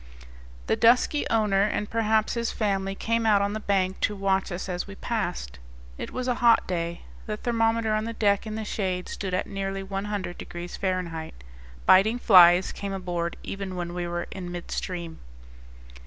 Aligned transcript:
The 0.65 0.75
dusky 0.75 1.27
owner, 1.29 1.61
and 1.61 1.87
perhaps 1.87 2.33
his 2.33 2.51
family, 2.51 2.95
came 2.95 3.23
out 3.23 3.39
on 3.39 3.53
the 3.53 3.59
bank 3.59 3.99
to 3.99 4.15
watch 4.15 4.51
us 4.51 4.67
as 4.67 4.87
we 4.87 4.95
passed. 4.95 5.59
It 5.95 6.09
was 6.09 6.27
a 6.27 6.33
hot 6.41 6.65
day 6.67 7.03
the 7.27 7.37
thermometer 7.37 7.93
on 7.93 8.05
the 8.05 8.13
deck 8.13 8.47
in 8.47 8.55
the 8.55 8.65
shade 8.65 9.07
stood 9.07 9.35
at 9.35 9.45
nearly 9.45 9.83
100 9.83 10.39
degrees 10.39 10.75
Fahrenheit. 10.75 11.43
Biting 11.85 12.17
flies 12.17 12.71
came 12.71 12.93
aboard 12.93 13.37
even 13.43 13.75
when 13.75 13.93
we 13.93 14.07
were 14.07 14.25
in 14.31 14.51
midstream. 14.51 15.19